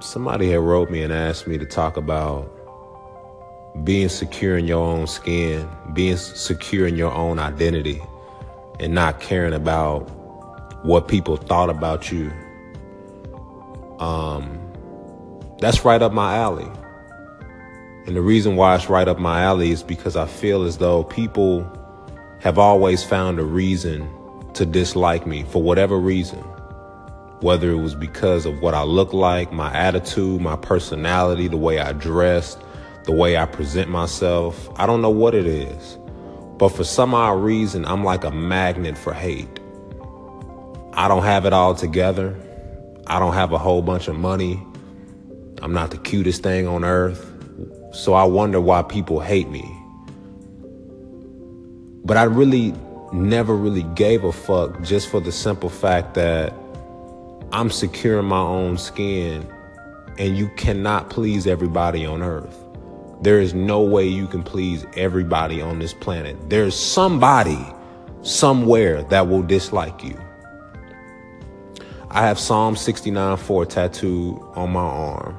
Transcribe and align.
somebody 0.00 0.50
had 0.50 0.60
wrote 0.60 0.90
me 0.90 1.02
and 1.02 1.12
asked 1.12 1.46
me 1.46 1.58
to 1.58 1.66
talk 1.66 1.96
about 1.96 2.54
being 3.84 4.08
secure 4.08 4.56
in 4.56 4.66
your 4.66 4.84
own 4.84 5.06
skin, 5.06 5.68
being 5.92 6.16
secure 6.16 6.86
in 6.86 6.96
your 6.96 7.12
own 7.12 7.38
identity, 7.38 8.00
and 8.80 8.94
not 8.94 9.20
caring 9.20 9.52
about 9.52 10.02
what 10.84 11.08
people 11.08 11.36
thought 11.36 11.70
about 11.70 12.10
you. 12.12 12.30
Um, 13.98 14.58
that's 15.60 15.84
right 15.84 16.00
up 16.00 16.12
my 16.12 16.36
alley. 16.36 16.70
And 18.06 18.16
the 18.16 18.22
reason 18.22 18.56
why 18.56 18.76
it's 18.76 18.88
right 18.88 19.06
up 19.06 19.18
my 19.18 19.42
alley 19.42 19.70
is 19.70 19.82
because 19.82 20.16
I 20.16 20.26
feel 20.26 20.62
as 20.62 20.78
though 20.78 21.04
people 21.04 21.66
have 22.40 22.58
always 22.58 23.02
found 23.02 23.38
a 23.38 23.44
reason 23.44 24.08
to 24.54 24.64
dislike 24.64 25.26
me 25.26 25.42
for 25.42 25.62
whatever 25.62 25.98
reason 25.98 26.42
whether 27.40 27.70
it 27.70 27.78
was 27.78 27.94
because 27.94 28.46
of 28.46 28.60
what 28.60 28.74
I 28.74 28.82
look 28.82 29.12
like, 29.12 29.52
my 29.52 29.72
attitude, 29.72 30.40
my 30.40 30.56
personality, 30.56 31.48
the 31.48 31.56
way 31.56 31.78
I 31.78 31.92
dressed, 31.92 32.58
the 33.04 33.12
way 33.12 33.36
I 33.36 33.46
present 33.46 33.88
myself. 33.90 34.68
I 34.76 34.86
don't 34.86 35.02
know 35.02 35.10
what 35.10 35.34
it 35.34 35.46
is. 35.46 35.98
But 36.58 36.70
for 36.70 36.82
some 36.82 37.14
odd 37.14 37.40
reason, 37.40 37.84
I'm 37.84 38.02
like 38.02 38.24
a 38.24 38.32
magnet 38.32 38.98
for 38.98 39.12
hate. 39.12 39.60
I 40.92 41.06
don't 41.06 41.22
have 41.22 41.46
it 41.46 41.52
all 41.52 41.76
together. 41.76 42.36
I 43.06 43.20
don't 43.20 43.34
have 43.34 43.52
a 43.52 43.58
whole 43.58 43.82
bunch 43.82 44.08
of 44.08 44.16
money. 44.16 44.60
I'm 45.62 45.72
not 45.72 45.92
the 45.92 45.98
cutest 45.98 46.42
thing 46.42 46.66
on 46.66 46.84
earth. 46.84 47.24
So 47.92 48.14
I 48.14 48.24
wonder 48.24 48.60
why 48.60 48.82
people 48.82 49.20
hate 49.20 49.48
me. 49.48 49.64
But 52.04 52.16
I 52.16 52.24
really 52.24 52.74
never 53.12 53.54
really 53.54 53.84
gave 53.94 54.24
a 54.24 54.32
fuck 54.32 54.82
just 54.82 55.08
for 55.08 55.20
the 55.20 55.32
simple 55.32 55.68
fact 55.68 56.14
that 56.14 56.52
I'm 57.50 57.70
secure 57.70 58.18
in 58.18 58.26
my 58.26 58.40
own 58.40 58.76
skin, 58.76 59.50
and 60.18 60.36
you 60.36 60.48
cannot 60.56 61.08
please 61.08 61.46
everybody 61.46 62.04
on 62.04 62.22
earth. 62.22 62.58
There 63.22 63.40
is 63.40 63.54
no 63.54 63.80
way 63.80 64.06
you 64.06 64.26
can 64.26 64.42
please 64.42 64.84
everybody 64.96 65.62
on 65.62 65.78
this 65.78 65.94
planet. 65.94 66.36
There's 66.50 66.78
somebody 66.78 67.58
somewhere 68.20 69.02
that 69.04 69.28
will 69.28 69.42
dislike 69.42 70.04
you. 70.04 70.20
I 72.10 72.26
have 72.26 72.38
Psalm 72.38 72.76
69 72.76 73.38
4 73.38 73.66
tattooed 73.66 74.38
on 74.54 74.70
my 74.70 74.80
arm. 74.80 75.34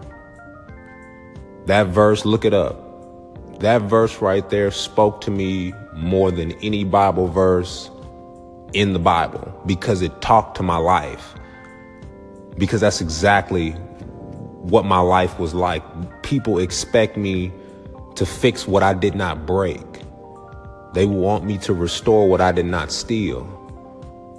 That 1.67 1.87
verse, 1.87 2.25
look 2.25 2.43
it 2.43 2.55
up. 2.55 3.59
That 3.59 3.83
verse 3.83 4.19
right 4.19 4.49
there 4.49 4.71
spoke 4.71 5.21
to 5.21 5.31
me 5.31 5.73
more 5.93 6.31
than 6.31 6.53
any 6.63 6.83
Bible 6.85 7.27
verse 7.27 7.91
in 8.73 8.93
the 8.93 8.99
Bible 8.99 9.61
because 9.67 10.01
it 10.01 10.21
talked 10.21 10.57
to 10.57 10.63
my 10.63 10.77
life 10.77 11.35
because 12.59 12.81
that's 12.81 13.01
exactly 13.01 13.71
what 14.61 14.85
my 14.85 14.99
life 14.99 15.39
was 15.39 15.53
like. 15.53 15.81
People 16.21 16.59
expect 16.59 17.17
me 17.17 17.51
to 18.15 18.25
fix 18.25 18.67
what 18.67 18.83
I 18.83 18.93
did 18.93 19.15
not 19.15 19.45
break. 19.45 19.81
They 20.93 21.05
want 21.05 21.45
me 21.45 21.57
to 21.59 21.73
restore 21.73 22.27
what 22.27 22.41
I 22.41 22.51
did 22.51 22.65
not 22.65 22.91
steal. 22.91 23.47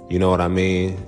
You 0.09 0.19
know 0.19 0.29
what 0.29 0.39
I 0.39 0.47
mean? 0.47 1.03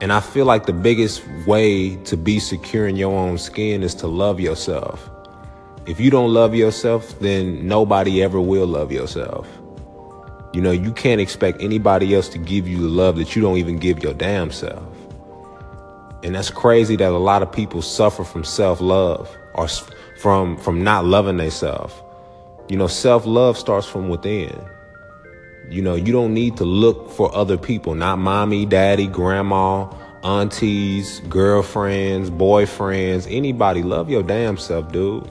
And 0.00 0.12
I 0.12 0.20
feel 0.20 0.44
like 0.44 0.66
the 0.66 0.72
biggest 0.72 1.22
way 1.46 1.96
to 2.04 2.16
be 2.16 2.40
secure 2.40 2.88
in 2.88 2.96
your 2.96 3.16
own 3.16 3.38
skin 3.38 3.82
is 3.82 3.94
to 3.96 4.06
love 4.06 4.40
yourself. 4.40 5.08
If 5.86 6.00
you 6.00 6.10
don't 6.10 6.32
love 6.32 6.54
yourself, 6.54 7.18
then 7.20 7.68
nobody 7.68 8.22
ever 8.22 8.40
will 8.40 8.66
love 8.66 8.90
yourself. 8.90 9.46
You 10.52 10.62
know, 10.62 10.72
you 10.72 10.92
can't 10.92 11.20
expect 11.20 11.60
anybody 11.62 12.14
else 12.14 12.28
to 12.30 12.38
give 12.38 12.66
you 12.66 12.78
the 12.78 12.88
love 12.88 13.16
that 13.16 13.36
you 13.36 13.42
don't 13.42 13.58
even 13.58 13.78
give 13.78 14.02
your 14.02 14.14
damn 14.14 14.50
self. 14.50 14.84
And 16.24 16.34
that's 16.34 16.48
crazy 16.48 16.96
that 16.96 17.10
a 17.10 17.18
lot 17.18 17.42
of 17.42 17.52
people 17.52 17.82
suffer 17.82 18.24
from 18.24 18.44
self-love 18.44 19.30
or 19.52 19.68
from 20.16 20.56
from 20.56 20.82
not 20.82 21.04
loving 21.04 21.36
themselves. 21.36 21.94
You 22.70 22.78
know, 22.78 22.86
self-love 22.86 23.58
starts 23.58 23.86
from 23.86 24.08
within. 24.08 24.58
You 25.68 25.82
know, 25.82 25.94
you 25.94 26.14
don't 26.14 26.32
need 26.32 26.56
to 26.56 26.64
look 26.64 27.10
for 27.10 27.34
other 27.34 27.58
people, 27.58 27.94
not 27.94 28.18
mommy, 28.18 28.64
daddy, 28.64 29.06
grandma, 29.06 29.86
aunties, 30.22 31.20
girlfriends, 31.28 32.30
boyfriends, 32.30 33.26
anybody. 33.30 33.82
Love 33.82 34.08
your 34.08 34.22
damn 34.22 34.56
self, 34.56 34.90
dude. 34.90 35.30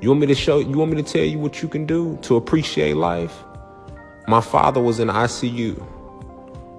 You 0.00 0.08
want 0.08 0.20
me 0.20 0.26
to 0.26 0.34
show 0.34 0.58
you 0.58 0.76
want 0.76 0.90
me 0.90 1.00
to 1.00 1.12
tell 1.12 1.24
you 1.24 1.38
what 1.38 1.62
you 1.62 1.68
can 1.68 1.86
do 1.86 2.18
to 2.22 2.34
appreciate 2.34 2.96
life? 2.96 3.44
My 4.26 4.40
father 4.40 4.82
was 4.82 4.98
in 4.98 5.08
ICU. 5.08 5.80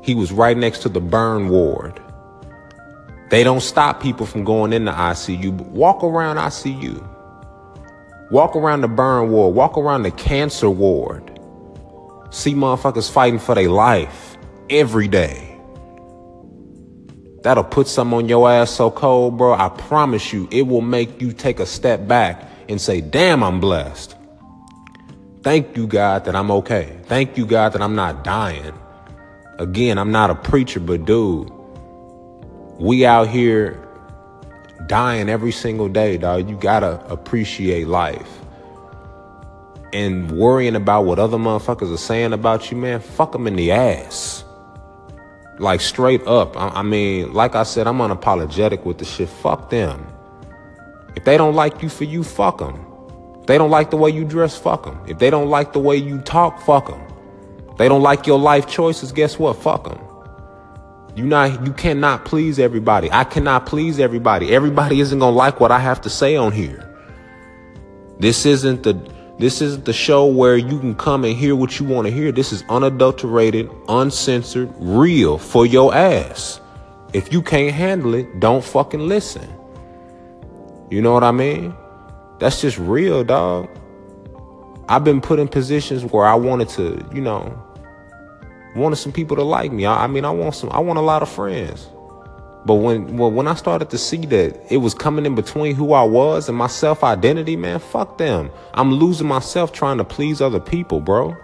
He 0.03 0.14
was 0.14 0.34
right 0.34 0.58
next 0.58 0.80
to 0.80 0.90
the 0.90 1.00
burn 1.00 1.47
ward. 1.47 2.02
They 3.30 3.44
don't 3.44 3.62
stop 3.62 4.02
people 4.02 4.25
from 4.25 4.44
going 4.44 4.74
into 4.74 4.91
ICU, 4.91 5.58
but 5.58 5.68
walk 5.68 6.03
around 6.03 6.38
ICU. 6.38 7.12
Walk 8.31 8.56
around 8.56 8.81
the 8.81 8.88
burn 8.88 9.31
ward, 9.31 9.56
walk 9.56 9.78
around 9.78 10.03
the 10.03 10.12
cancer 10.12 10.69
ward. 10.69 11.31
See 12.31 12.53
motherfuckers 12.53 13.09
fighting 13.09 13.40
for 13.40 13.56
their 13.56 13.69
life 13.69 14.38
every 14.69 15.08
day. 15.08 15.56
That'll 17.44 17.64
put 17.64 17.88
something 17.88 18.18
on 18.18 18.30
your 18.30 18.50
ass 18.50 18.72
so 18.72 18.90
cold, 18.90 19.38
bro. 19.38 19.53
I 19.53 19.69
promise 19.69 20.34
you, 20.34 20.47
it 20.52 20.64
will 20.64 20.81
make 20.81 21.22
you 21.22 21.31
take 21.31 21.59
a 21.59 21.66
step 21.66 22.08
back 22.08 22.44
and 22.68 22.81
say, 22.81 23.02
damn, 23.02 23.44
I'm 23.44 23.59
blessed. 23.59 24.16
Thank 25.44 25.78
you, 25.78 25.85
God, 25.85 26.25
that 26.25 26.35
I'm 26.35 26.50
okay. 26.50 26.97
Thank 27.03 27.38
you, 27.38 27.46
God, 27.46 27.74
that 27.74 27.81
I'm 27.84 27.94
not 27.94 28.24
dying. 28.24 28.74
Again, 29.59 30.00
I'm 30.00 30.12
not 30.12 30.31
a 30.31 30.35
preacher, 30.35 30.80
but 30.80 31.06
dude, 31.06 31.52
we 32.80 33.06
out 33.06 33.28
here 33.28 33.81
dying 34.88 35.30
every 35.30 35.52
single 35.52 35.88
day, 35.88 36.18
dog. 36.18 36.50
You 36.50 36.58
gotta 36.58 37.03
appreciate 37.08 37.88
life. 37.88 38.40
And 39.94 40.31
worrying 40.31 40.75
about 40.75 41.06
what 41.06 41.19
other 41.19 41.38
motherfuckers 41.38 41.94
are 41.94 41.97
saying 41.97 42.34
about 42.34 42.69
you, 42.69 42.78
man, 42.78 43.00
fuck 43.00 43.31
them 43.31 43.47
in 43.47 43.56
the 43.56 43.72
ass. 43.72 44.44
Like 45.58 45.80
straight 45.80 46.22
up. 46.28 46.58
I, 46.58 46.68
I 46.68 46.81
mean, 46.84 47.34
like 47.34 47.56
I 47.56 47.64
said, 47.64 47.88
I'm 47.88 48.00
unapologetic 48.00 48.84
with 48.84 48.97
the 48.97 49.06
shit. 49.06 49.30
Fuck 49.30 49.69
them. 49.69 50.06
If 51.16 51.24
they 51.24 51.38
don't 51.38 51.56
like 51.56 51.81
you 51.81 51.88
for 51.88 52.03
you, 52.03 52.24
fuck 52.24 52.58
them. 52.58 52.85
If 53.40 53.47
they 53.47 53.58
don't 53.58 53.69
like 53.69 53.90
the 53.90 53.96
way 53.96 54.09
you 54.09 54.25
dress, 54.25 54.58
fuck 54.58 54.84
them. 54.84 55.00
If 55.08 55.19
they 55.19 55.30
don't 55.30 55.50
like 55.50 55.72
the 55.72 55.80
way 55.80 55.96
you 55.96 56.19
talk, 56.19 56.59
fuck 56.62 56.88
them. 56.88 57.02
If 57.72 57.78
they 57.78 57.88
don't 57.88 58.02
like 58.02 58.28
your 58.28 58.40
life 58.40 58.68
choices, 58.68 59.14
guess 59.14 59.40
what? 59.40 59.56
Fuck 59.56 59.85
them. 59.85 60.05
You 61.16 61.26
not 61.26 61.66
you 61.66 61.72
cannot 61.74 62.26
please 62.26 62.59
everybody. 62.59 63.09
I 63.12 63.24
cannot 63.24 63.66
please 63.66 64.00
everybody. 64.00 64.53
Everybody 64.53 65.00
isn't 65.00 65.18
gonna 65.18 65.36
like 65.36 65.59
what 65.59 65.72
I 65.72 65.80
have 65.80 66.02
to 66.02 66.09
say 66.09 66.36
on 66.36 66.52
here. 66.52 66.92
This 68.20 68.46
isn't 68.46 68.84
the 68.84 68.94
this 69.40 69.62
isn't 69.62 69.86
the 69.86 69.94
show 69.94 70.26
where 70.26 70.58
you 70.58 70.80
can 70.80 70.96
come 70.96 71.24
and 71.26 71.36
hear 71.36 71.56
what 71.56 71.80
you 71.80 71.86
want 71.86 72.08
to 72.08 72.14
hear. 72.14 72.31
This 72.31 72.53
is 72.53 72.64
unadulterated, 72.70 73.70
uncensored, 73.88 74.74
real 74.78 75.38
for 75.38 75.66
your 75.66 75.94
ass. 75.94 76.62
If 77.14 77.32
you 77.32 77.42
can't 77.42 77.74
handle 77.74 78.14
it, 78.14 78.40
don't 78.40 78.64
fucking 78.64 79.08
listen. 79.08 79.50
You 80.90 81.02
know 81.02 81.14
what 81.14 81.24
I 81.24 81.32
mean? 81.32 81.74
That's 82.40 82.62
just 82.62 82.78
real, 82.78 83.24
dog. 83.24 83.70
I've 84.88 85.03
been 85.03 85.22
put 85.22 85.40
in 85.40 85.47
positions 85.47 86.03
where 86.06 86.26
I 86.26 86.36
wanted 86.36 86.70
to, 86.70 87.06
you 87.14 87.22
know, 87.22 87.65
wanted 88.75 88.97
some 88.97 89.12
people 89.12 89.36
to 89.38 89.44
like 89.44 89.72
me. 89.72 89.86
I, 89.86 90.03
I, 90.03 90.08
mean, 90.08 90.25
I 90.25 90.31
want 90.31 90.56
some. 90.56 90.69
I 90.72 90.80
want 90.80 91.00
a 91.00 91.02
lot 91.02 91.22
of 91.22 91.30
friends. 91.30 91.90
But 92.66 92.75
when 92.75 93.18
well, 93.18 93.31
when 93.31 93.47
I 93.47 93.53
started 93.53 93.91
to 93.91 93.97
see 93.97 94.25
that 94.25 94.59
it 94.72 94.78
was 94.78 94.96
coming 94.96 95.25
in 95.25 95.36
between 95.36 95.75
who 95.75 95.94
I 95.94 96.03
was 96.03 96.50
and 96.50 96.58
my 96.58 96.68
self 96.68 97.03
identity, 97.03 97.56
man, 97.56 97.80
fuck 97.80 98.18
them. 98.18 98.52
I'm 98.74 98.91
losing 98.91 99.28
myself 99.28 99.72
trying 99.72 99.97
to 100.00 100.03
please 100.03 100.41
other 100.41 100.59
people, 100.59 101.00
bro. 101.00 101.35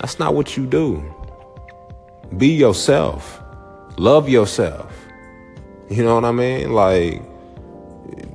That's 0.00 0.18
not 0.18 0.34
what 0.34 0.56
you 0.56 0.66
do. 0.66 1.04
Be 2.36 2.48
yourself. 2.48 3.42
Love 3.98 4.28
yourself. 4.28 5.06
You 5.90 6.02
know 6.02 6.14
what 6.14 6.24
I 6.24 6.32
mean? 6.32 6.72
Like 6.72 7.22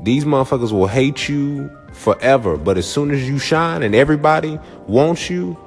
these 0.04 0.24
motherfuckers 0.24 0.72
will 0.72 0.88
hate 0.88 1.28
you 1.28 1.72
forever, 1.94 2.58
but 2.58 2.78
as 2.78 2.88
soon 2.90 3.10
as 3.10 3.28
you 3.28 3.40
shine 3.40 3.82
and 3.82 3.96
everybody 3.96 4.60
wants 4.86 5.32
you, 5.32 5.58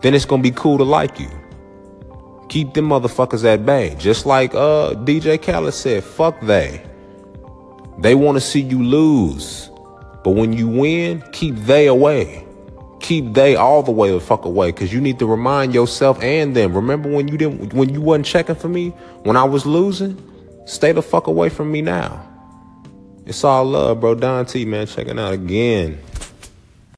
then 0.00 0.14
it's 0.14 0.24
gonna 0.24 0.42
be 0.42 0.50
cool 0.52 0.78
to 0.78 0.84
like 0.84 1.20
you. 1.20 1.39
Keep 2.50 2.74
them 2.74 2.88
motherfuckers 2.88 3.44
at 3.44 3.64
bay. 3.64 3.94
Just 3.96 4.26
like 4.26 4.54
uh 4.54 4.94
DJ 5.04 5.40
Khaled 5.40 5.72
said, 5.72 6.02
fuck 6.02 6.38
they. 6.40 6.84
They 8.00 8.16
want 8.16 8.36
to 8.36 8.40
see 8.40 8.60
you 8.60 8.82
lose. 8.82 9.70
But 10.24 10.32
when 10.32 10.52
you 10.52 10.66
win, 10.66 11.22
keep 11.30 11.54
they 11.54 11.86
away. 11.86 12.44
Keep 12.98 13.34
they 13.34 13.54
all 13.54 13.84
the 13.84 13.92
way 13.92 14.10
the 14.10 14.18
fuck 14.18 14.44
away. 14.44 14.72
Cause 14.72 14.92
you 14.92 15.00
need 15.00 15.20
to 15.20 15.26
remind 15.26 15.72
yourself 15.72 16.20
and 16.20 16.56
them. 16.56 16.74
Remember 16.74 17.08
when 17.08 17.28
you 17.28 17.38
didn't 17.38 17.72
when 17.72 17.88
you 17.88 18.00
wasn't 18.00 18.26
checking 18.26 18.56
for 18.56 18.68
me 18.68 18.90
when 19.22 19.36
I 19.36 19.44
was 19.44 19.64
losing? 19.64 20.20
Stay 20.66 20.90
the 20.90 21.02
fuck 21.02 21.28
away 21.28 21.50
from 21.50 21.70
me 21.70 21.82
now. 21.82 22.26
It's 23.26 23.44
all 23.44 23.64
love, 23.64 24.00
bro. 24.00 24.16
Don 24.16 24.44
T, 24.44 24.64
man, 24.64 24.88
checking 24.88 25.20
out 25.20 25.32
again. 25.32 26.00